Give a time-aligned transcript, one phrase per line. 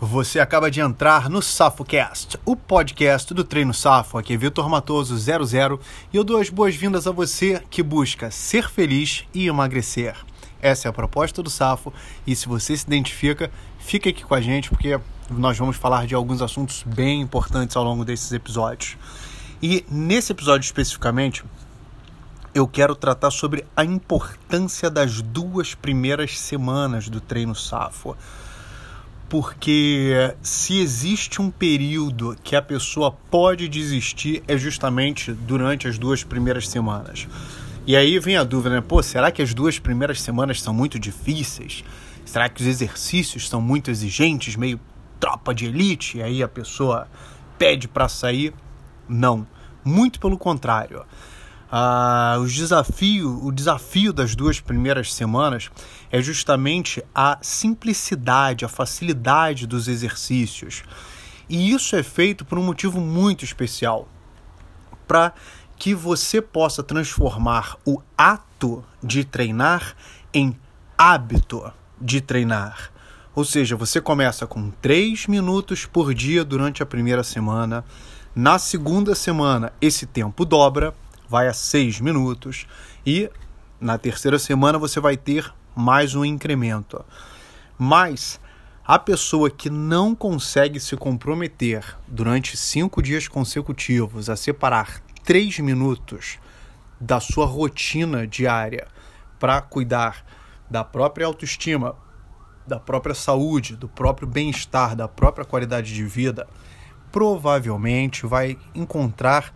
[0.00, 4.16] Você acaba de entrar no SafoCast, o podcast do Treino Safo.
[4.16, 5.80] Aqui é Vitor Matoso 00
[6.12, 10.14] e eu dou as boas-vindas a você que busca ser feliz e emagrecer.
[10.62, 11.92] Essa é a proposta do Safo
[12.24, 13.50] e se você se identifica,
[13.80, 17.82] fique aqui com a gente porque nós vamos falar de alguns assuntos bem importantes ao
[17.82, 18.96] longo desses episódios.
[19.60, 21.44] E nesse episódio especificamente,
[22.54, 28.16] eu quero tratar sobre a importância das duas primeiras semanas do treino Safo
[29.28, 36.24] porque se existe um período que a pessoa pode desistir é justamente durante as duas
[36.24, 37.28] primeiras semanas.
[37.86, 38.80] E aí vem a dúvida, né?
[38.80, 41.84] Pô, será que as duas primeiras semanas são muito difíceis?
[42.24, 44.80] Será que os exercícios são muito exigentes, meio
[45.20, 46.18] tropa de elite?
[46.18, 47.08] E aí a pessoa
[47.58, 48.54] pede para sair?
[49.08, 49.46] Não,
[49.84, 51.04] muito pelo contrário.
[51.70, 55.70] Ah, os desafio, o desafio das duas primeiras semanas
[56.10, 60.82] é justamente a simplicidade, a facilidade dos exercícios.
[61.48, 64.08] E isso é feito por um motivo muito especial
[65.06, 65.32] para
[65.76, 69.94] que você possa transformar o ato de treinar
[70.32, 70.56] em
[70.96, 72.90] hábito de treinar.
[73.34, 77.84] Ou seja, você começa com 3 minutos por dia durante a primeira semana.
[78.34, 80.94] Na segunda semana, esse tempo dobra
[81.28, 82.66] vai a 6 minutos
[83.04, 83.30] e
[83.80, 87.04] na terceira semana você vai ter mais um incremento.
[87.78, 88.40] Mas
[88.84, 96.38] a pessoa que não consegue se comprometer durante cinco dias consecutivos a separar três minutos
[96.98, 98.88] da sua rotina diária
[99.38, 100.24] para cuidar
[100.70, 101.94] da própria autoestima,
[102.66, 106.48] da própria saúde, do próprio bem-estar, da própria qualidade de vida,
[107.12, 109.54] provavelmente vai encontrar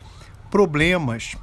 [0.50, 1.37] problemas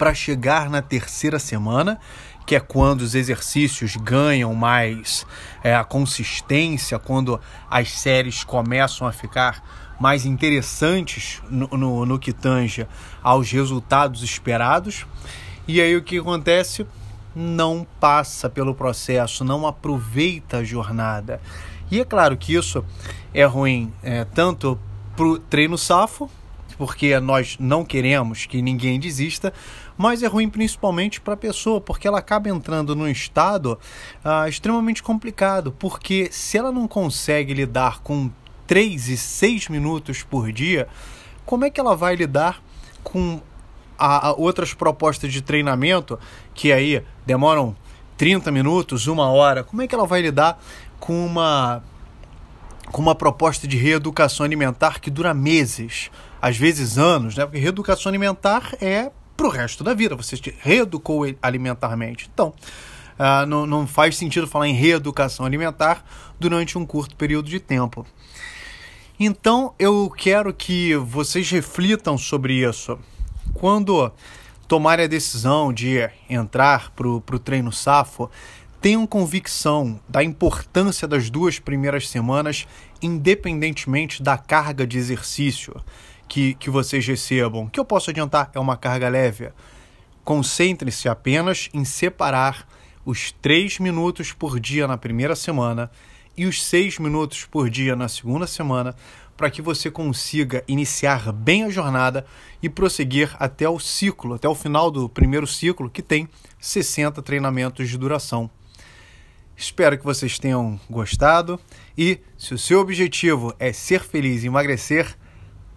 [0.00, 2.00] para chegar na terceira semana,
[2.46, 5.26] que é quando os exercícios ganham mais
[5.62, 7.38] é, a consistência, quando
[7.70, 9.62] as séries começam a ficar
[10.00, 12.86] mais interessantes no, no, no que tange
[13.22, 15.06] aos resultados esperados.
[15.68, 16.86] E aí o que acontece?
[17.36, 21.42] Não passa pelo processo, não aproveita a jornada.
[21.90, 22.82] E é claro que isso
[23.34, 24.80] é ruim é, tanto
[25.14, 26.30] para o treino safo,
[26.80, 29.52] porque nós não queremos que ninguém desista,
[29.98, 33.78] mas é ruim principalmente para a pessoa, porque ela acaba entrando num estado
[34.24, 38.30] ah, extremamente complicado, porque se ela não consegue lidar com
[38.66, 40.88] 3 e 6 minutos por dia,
[41.44, 42.62] como é que ela vai lidar
[43.04, 43.42] com
[43.98, 46.18] a, a outras propostas de treinamento
[46.54, 47.76] que aí demoram
[48.16, 49.62] 30 minutos, uma hora?
[49.62, 50.58] Como é que ela vai lidar
[50.98, 51.82] com uma
[52.92, 57.44] com uma proposta de reeducação alimentar que dura meses, às vezes anos, né?
[57.44, 60.16] Porque reeducação alimentar é para o resto da vida.
[60.16, 62.28] Você se reeducou alimentarmente.
[62.32, 62.52] Então,
[63.18, 66.04] uh, não, não faz sentido falar em reeducação alimentar
[66.38, 68.06] durante um curto período de tempo.
[69.18, 72.98] Então, eu quero que vocês reflitam sobre isso.
[73.54, 74.10] Quando
[74.66, 78.30] tomarem a decisão de entrar para o treino SAFO,
[78.80, 82.66] tenham convicção da importância das duas primeiras semanas,
[83.02, 85.74] independentemente da carga de exercício
[86.26, 87.64] que, que vocês recebam.
[87.64, 89.50] O que eu posso adiantar é uma carga leve.
[90.24, 92.66] Concentre-se apenas em separar
[93.04, 95.90] os 3 minutos por dia na primeira semana
[96.36, 98.94] e os 6 minutos por dia na segunda semana,
[99.36, 102.24] para que você consiga iniciar bem a jornada
[102.62, 107.88] e prosseguir até o ciclo, até o final do primeiro ciclo, que tem 60 treinamentos
[107.88, 108.50] de duração.
[109.60, 111.60] Espero que vocês tenham gostado
[111.96, 115.14] e, se o seu objetivo é ser feliz e emagrecer,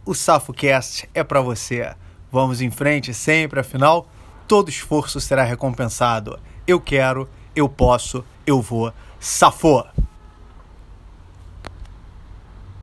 [0.06, 1.94] o SafoCast é para você.
[2.32, 4.08] Vamos em frente sempre, afinal,
[4.48, 6.40] todo esforço será recompensado.
[6.66, 8.94] Eu quero, eu posso, eu vou.
[9.20, 9.86] Safou!